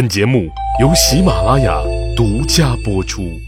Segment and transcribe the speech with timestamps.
[0.00, 0.48] 本节目
[0.80, 1.78] 由喜马拉雅
[2.16, 3.38] 独家播出。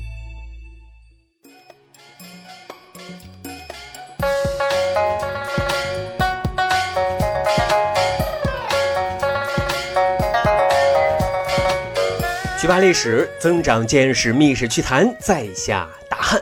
[12.59, 16.39] 学霸历史，增长见识，密室趣谈，在下大汉。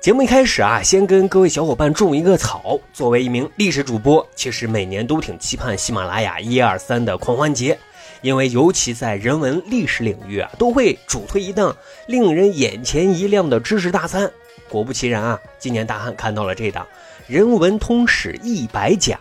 [0.00, 2.80] 节目一开始啊，先跟各位小伙伴种一个草。
[2.94, 7.78] 作为一名历史主播，其实每年都挺期盼喜马拉雅一二三的狂欢节。
[8.22, 14.30] 因为尤其在人文历史领域啊，都会主推一档令人眼前一亮的知识大餐。
[14.68, 16.84] 果不其然啊，今年大汉看到了这档
[17.26, 19.18] 《人文通史一百讲》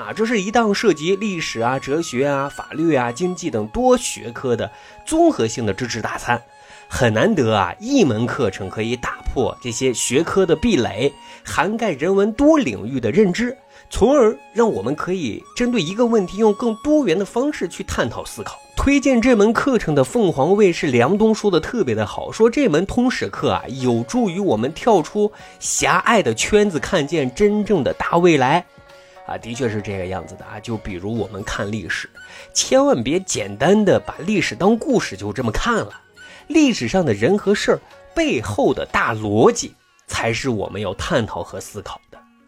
[0.00, 4.70] 啊，这是一档涉及历史啊、哲学啊、法律啊、经济等多学科的
[5.06, 6.42] 综合性的知识大餐。
[6.88, 11.10] 很难得啊，一门课程可以打破这些学科的壁垒，
[11.42, 13.56] 涵盖人文多领域的认知。
[13.92, 18.58] 从而让我们可以针对一个问题，用更多元的方式去探讨思考。
[18.74, 28.64] 推荐这门课程的凤凰卫视梁冬说的特别的好，说这门通史课啊，有助于我们跳出狭隘的圈子，看见真正的大未来。
[29.26, 30.58] 啊，的确是这个样子的啊。
[30.58, 32.08] 就比如我们看历史，
[32.54, 35.90] 千万别简单的把历史当故事就这么看了，
[36.48, 37.80] 历史上的人和事儿
[38.14, 39.74] 背后的大逻辑，
[40.06, 42.00] 才是我们要探讨和思考。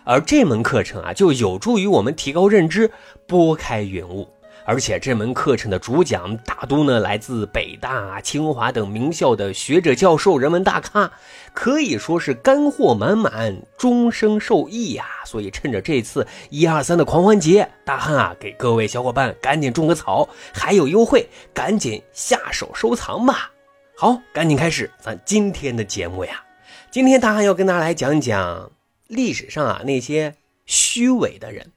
[0.04, 2.90] 而这门课程啊，就有助于我们提高认知，
[3.26, 4.28] 拨开云雾。
[4.66, 11.10] 而且这门课程的主讲大都呢来自北大、清华等名校的学者、教授、人文大咖，
[11.52, 15.04] 可以说是干货满满，终生受益呀。
[15.26, 23.50] 所以趁着这次一二三的狂欢节，大汉啊给各位小伙伴赶紧种个草，还有优惠，赶紧下手收藏吧。
[23.94, 26.42] 好，赶紧开始咱今天的节目呀。
[26.90, 28.73] 今天大汉要跟大家来讲讲。
[29.06, 31.72] 历史上啊，那些虚伪的人，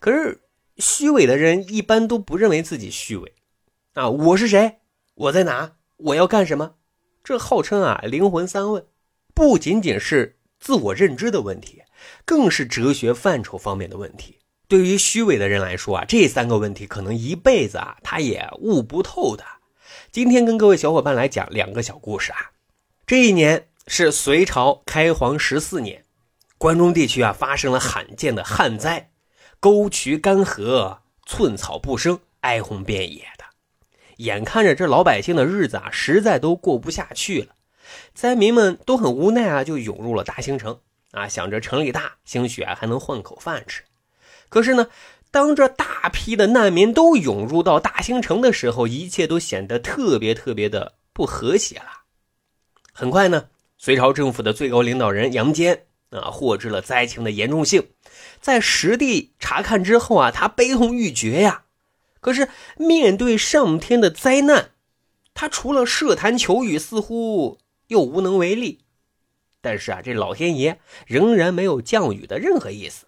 [0.00, 0.40] 可是
[0.78, 3.32] 虚伪的人一般都不认为自己虚伪
[3.92, 4.08] 啊。
[4.10, 4.78] 我是谁？
[5.14, 5.72] 我在哪？
[5.96, 6.74] 我要干什么？
[7.22, 8.84] 这号称啊灵魂三问，
[9.34, 11.82] 不仅仅是自我认知的问题，
[12.24, 14.38] 更是哲学范畴方面的问题。
[14.66, 19.44] 对于虚伪的人来说啊，这三个问题可能一辈子啊他也悟不透的。
[20.10, 22.50] 今天跟各位小伙伴来讲两个小故事啊。
[23.06, 26.03] 这一年是隋朝开皇十四年。
[26.64, 29.10] 关中地区啊，发生了罕见的旱灾，
[29.60, 33.44] 沟渠干涸，寸草不生，哀鸿遍野的。
[34.16, 37.48] 眼看着这老百姓的日子啊，实在都过不下去了，
[38.14, 40.80] 灾民们都很无奈啊，就涌入了大兴城
[41.10, 43.82] 啊，想着城里大，兴许啊还能混口饭吃。
[44.48, 44.86] 可是呢，
[45.30, 51.90] 当这大批的难民都涌入到大兴城的时候，一切都显得特别特别的不和谐了。
[52.90, 55.84] 很快呢，隋朝政府的最高领导人杨坚。
[56.20, 57.88] 啊，获知了灾情的严重性，
[58.40, 61.64] 在实地查看之后啊，他悲痛欲绝呀。
[62.20, 64.70] 可是面对上天的灾难，
[65.34, 67.58] 他除了设坛求雨，似乎
[67.88, 68.80] 又无能为力。
[69.60, 73.06] 但是啊，这老天爷仍然没有降雨的任何意思。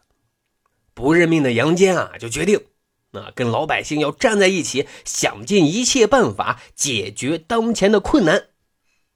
[0.92, 2.64] 不认命的杨坚啊，就决定，
[3.12, 8.48] 啊，跟老百姓要站在一起，想尽一切办法解决当前的困难。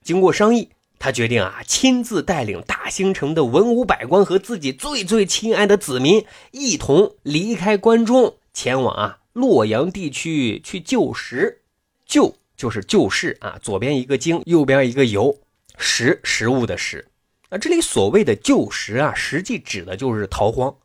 [0.02, 0.70] 经过商议。
[1.00, 11.62] 他决定啊，亲自带领大兴城的文武百官和自己最最亲爱的子民一同离开关中，前往啊洛阳地区去救食。
[12.05, 15.38] 救就是救世啊，左边一个经，右边一个游，
[15.78, 17.06] 食食物的食。
[17.49, 20.77] 啊，这里所谓的救食啊，实际指的就是逃荒。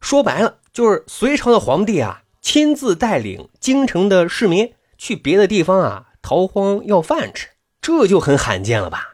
[0.00, 7.50] 说白了，就是隋朝的皇帝啊，亲自带领京城的市民去别的地方啊逃荒要饭吃，
[7.80, 9.10] 这就很罕见了吧。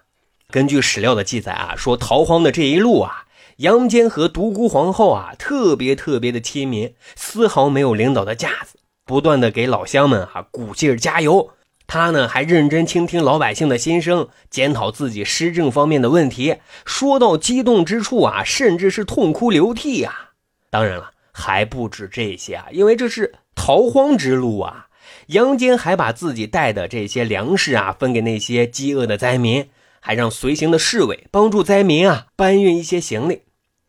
[0.51, 3.27] 根据史料的记载啊，说逃荒的这一路啊，
[3.57, 11.51] 杨坚和独孤皇后啊特别特别的亲民，丝毫没有领导的架子，不断的给老乡们啊鼓劲加油。
[11.87, 16.57] 他呢还认真倾听老百姓的心声，检讨自己施政方面的问题。
[16.87, 20.31] 说到激动之处啊，甚至是痛哭流涕啊。
[20.71, 24.87] 当然了，还不止这些啊，因为这是逃荒之路啊。
[25.27, 29.69] 杨坚还把自己带的这些粮食啊分给那些饥饿的灾民。
[30.09, 33.43] 还让随行的侍卫帮助灾民啊搬运一些行李。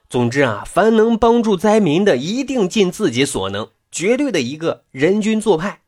[0.10, 5.80] 总之啊，凡能帮助灾民的，一定尽自己所能，绝对的一个人君做派。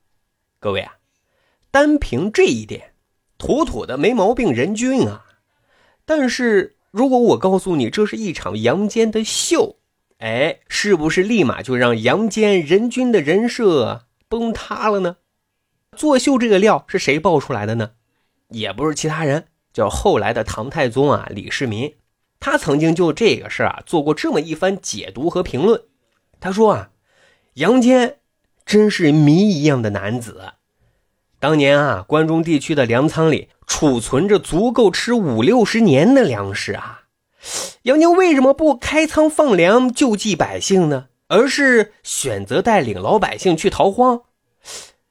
[0.57, 0.93] 各位啊，
[1.69, 2.93] 单凭这一点，
[3.37, 5.25] 妥妥的没毛病，人君啊。
[6.05, 9.79] 但是如果我告诉你这是一场杨坚的秀，
[10.19, 15.17] 哎，是不是立马就让杨坚人君的人设崩塌了呢？
[15.97, 17.91] 作秀这个料是谁爆出来的呢？
[18.47, 19.47] 也不是其他人。
[19.73, 21.95] 叫后来的唐太宗啊，李世民，
[22.39, 25.81] 他曾经就这个事儿啊做过这么一番解读和评论。
[26.39, 26.89] 他说啊，
[27.56, 28.18] 杨坚
[28.65, 30.53] 真是谜一样的男子，
[31.39, 37.03] 当年啊，关中地区的粮仓里储存着足够吃五六十年的粮食啊。
[37.83, 41.07] 杨坚为什么不开仓放粮救济百姓呢？
[41.27, 44.24] 而是选择带领老百姓去逃荒，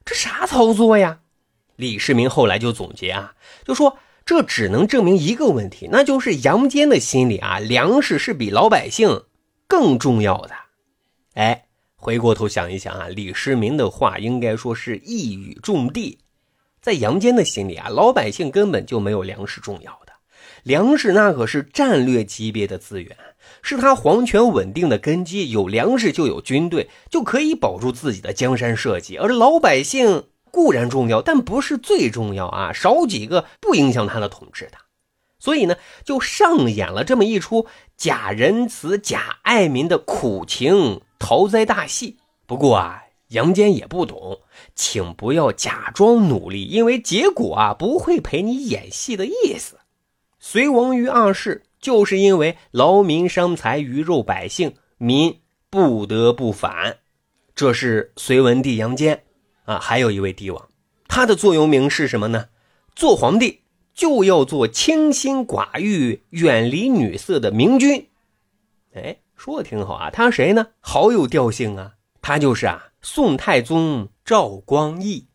[0.04, 1.20] 这啥操作呀？
[1.76, 3.32] 李世民后来就总结啊，
[3.64, 3.96] 就说
[4.30, 9.24] 这只能证明一个问题，那就是杨坚的心里啊，粮食是比老百姓
[9.66, 10.52] 更重要的。
[11.34, 11.64] 哎，
[11.96, 16.20] 回过头想一想啊，李世民的话应该说是一语中的，
[16.80, 20.12] 在杨坚的心里啊，老百姓根本就没有粮食重要的，
[20.62, 23.16] 粮食那可是战略级别的资源。
[23.62, 29.16] 是他皇权稳定的根基，有粮食就有军队，就可以保住自己的江山社稷。
[29.16, 32.72] 而老百姓固然重要，但不是最重要啊！
[32.72, 34.78] 少几个不影响他的统治的。
[35.38, 37.66] 所以呢，就上演了这么一出
[37.96, 42.18] 假仁慈、假爱民的苦情逃灾大戏。
[42.46, 44.40] 不过啊，杨坚也不懂，
[44.74, 49.78] 请不要假装努力，因为结果啊不会陪你演戏的意思。
[50.38, 51.62] 隋亡于二世。
[51.80, 56.98] 就是因为劳民伤财、鱼肉百姓，民不得不反。
[57.54, 59.24] 这是隋文帝杨坚
[59.70, 60.68] 啊，还有一位帝王，
[61.06, 62.46] 他的座右铭是什么呢？
[62.96, 63.60] 做皇帝
[63.94, 68.08] 就要做清心寡欲、远离女色的明君。
[68.94, 70.10] 哎，说的挺好啊。
[70.10, 70.66] 他是谁呢？
[70.80, 71.92] 好有调性啊。
[72.20, 75.28] 他就是啊，宋太宗赵光义。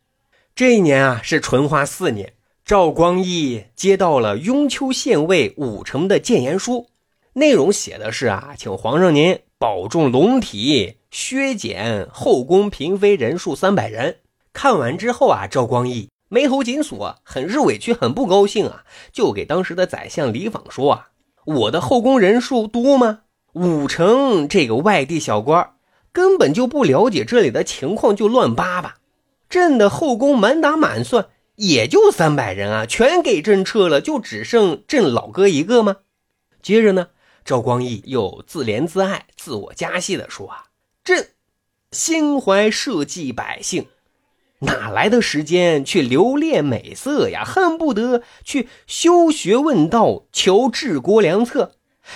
[0.54, 2.34] 这一年啊，是淳化四年。
[2.66, 6.90] 赵光义接到了雍丘县尉武成的谏言书，
[7.32, 14.18] 内容写的是啊，请皇上您保重龙体，削减后宫嫔妃人数三百人。
[14.56, 21.10] 看完之后啊，赵光义眉头紧锁，很是委屈，很不高兴啊，就给当时的宰相李昉说啊
[21.46, 23.20] ：“我的后宫人数多吗？
[23.54, 25.74] 武成这个外地小官
[26.12, 28.96] 根本就不了解这里的情况，就乱扒扒。
[29.50, 35.96] 朕的后宫满打满算。”也就三百人啊，全给朕撤了，就只剩朕老哥一个吗？
[36.62, 37.08] 接着呢，
[37.46, 40.66] 赵光义又自怜自爱、自我加戏的说啊
[41.06, 41.30] ：“朕
[41.94, 43.88] 心怀社稷百姓，
[44.60, 47.44] 哪来的时间去留恋美色呀？
[47.44, 51.74] 恨不得去修学问道，求治国良策，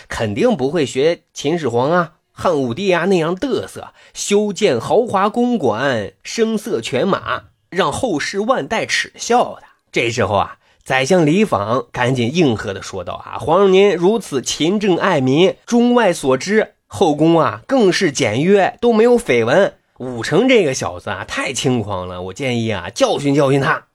[0.07, 9.61] 肯定不会学秦始皇啊、汉武帝啊那样嘚瑟，修建豪华公馆，声色犬马。”让后世万代耻笑的。
[9.91, 19.75] 这时候啊，宰相李昉赶紧应和的说道：“啊，皇上您如此勤政爱民，中外所知，后宫啊更是简约，都没有绯闻。
[19.99, 23.85] 武成这个小子啊，太轻狂了，我建议啊教训教训他。”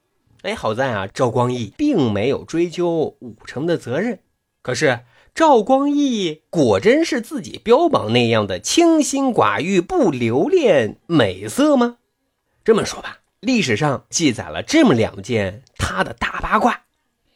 [0.43, 4.19] 哎，好在啊，赵光义并没有追究武成的责任。
[4.61, 5.01] 可是
[5.35, 11.97] 赵光义果真是自己标榜那样的清心寡欲、不留恋美色吗？
[12.63, 13.21] 这么说吧。
[13.41, 16.83] 历史上记载了这么两件他的大八卦。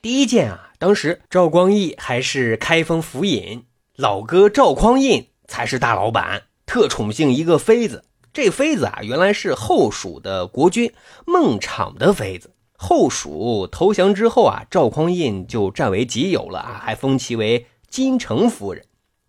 [0.03, 3.65] 第一件啊，当时赵光义还是开封府尹，
[3.97, 8.05] 老哥赵匡胤才是大老板，特宠幸一个妃子。
[8.41, 10.93] 这妃子啊，原来是后蜀的国君
[11.27, 12.53] 孟昶的妃子。
[12.77, 18.85] 后蜀投降之后啊，赵匡胤就占为己有了啊，还封其为金城夫人。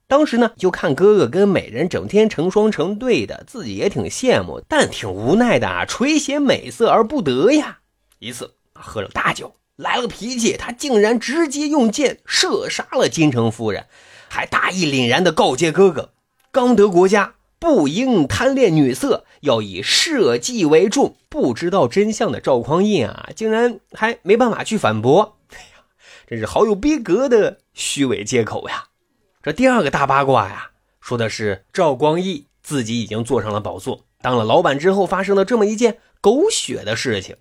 [0.06, 7.80] 当时呢，就看哥哥跟美人整天成双成对的，自己也挺羡慕，但挺无奈的啊，垂涎美色而不得呀。
[8.20, 13.88] 一次喝了大酒，来了脾气，他竟然直接用箭射杀了金城夫人，
[14.28, 16.12] 还大义凛然的告诫哥哥：
[16.52, 21.16] 刚得国家不应贪恋女色，要以社稷为重。
[21.28, 25.38] 不知道真相的赵匡胤啊，竟然还没办法去反驳。
[25.52, 25.84] 哎呀，
[26.26, 28.86] 真是好有逼格的虚伪借口呀！
[29.44, 37.36] 这第二个大八卦呀，说的是赵光义自己已经坐上了宝座，当了老板之后，发生了这么一件狗血的事情。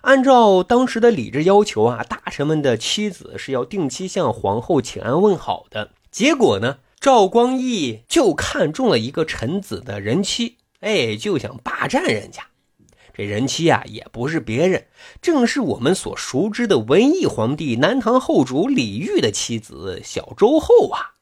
[0.00, 5.90] 按照当时的礼制要求啊，大臣们的妻子是要定期向皇后请安问好的。
[6.10, 12.42] 结果呢，赵光义就看中了一个臣子的人妻，哎，就想霸占人家。
[13.14, 14.86] 这人妻啊，也不是别人，
[15.22, 21.14] 正是我们所熟知的文艺皇帝南唐后主李煜的妻子小周后啊。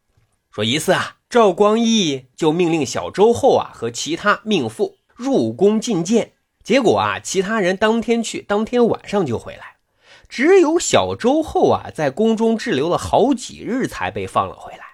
[0.50, 6.32] 说一次啊，赵光义就命令小周后啊和其他命妇入宫觐见，
[6.64, 9.76] 结果啊，其他人当天去，当天晚上就回来，
[10.28, 14.87] 只有小周后啊在宫中滞留了好几日才被放了回来。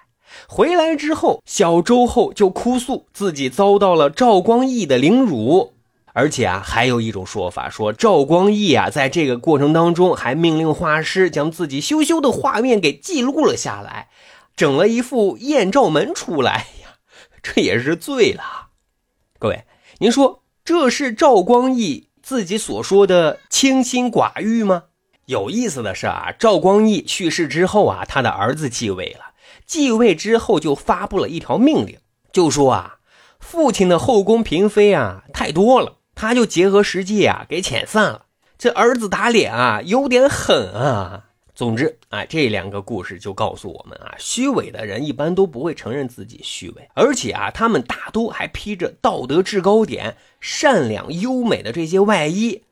[0.48, 5.74] 回来之后，小周后就哭诉自己遭到了赵光义的凌辱，
[6.12, 14.08] 而且啊，还有一种说法说赵光义啊在这个过程当中还命令画师将自己羞羞的画面给记录了下来。
[14.56, 16.98] 整了一副艳照门出来呀，
[17.42, 18.68] 这也是醉了。
[19.40, 19.64] 各位，
[19.98, 24.84] 您说这是赵光义自己所说的清心寡欲吗？
[25.26, 29.33] 有意思的是啊，赵光义去世之后啊，他的儿子继位了。
[29.66, 31.99] 继位之后就发布了一条命令，
[32.33, 32.99] 就说啊，
[33.40, 38.26] 父亲的后宫嫔妃啊太多了，他就结合实际啊给遣散了。
[38.56, 41.25] 这儿子打脸啊有点狠啊。
[41.54, 52.64] 总之啊，这两个故事就告诉我们啊，虚伪的人一般都不会承认自己虚伪，而且啊，他们大多还披着道德制高点、善良优美的这些外衣。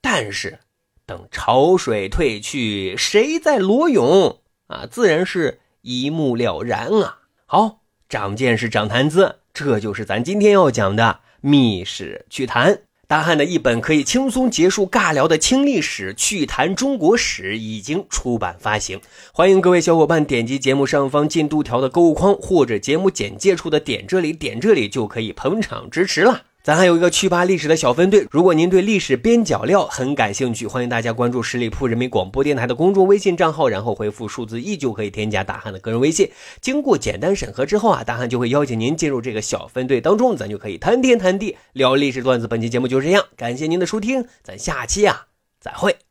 [0.00, 0.60] 但是，
[1.04, 4.38] 等潮水退去，谁在裸泳
[4.68, 4.86] 啊？
[4.88, 7.20] 自然是一目了然啊。
[7.46, 7.80] 好，
[8.10, 12.74] 长见识，长谈资，这就是咱今天要讲的《密室趣谈》。
[13.06, 19.00] 大汉的一本可以轻松结束尬聊的轻历史趣谈中国史已经出版发行，
[19.32, 26.42] 欢迎各位小伙伴点击节目上方进度条的购物框，或者节目简介处的点这里点这里就可以捧场支持了。
[26.68, 36.30] 咱还有一个趣扒历史的小分队，如果您对历史边角料很感兴趣，欢迎大家关注十里铺人民广播电台的公众微信账号，然后回复数字一就可以添加大汉的个人微信。
[36.60, 42.46] 经过简单审核之后啊，大汉就会邀请您进入这个小分队当中，咱就可以谈天谈地聊历史段子。
[42.46, 46.07] 本期节目就是这样，感谢您的收听，咱下期啊再会。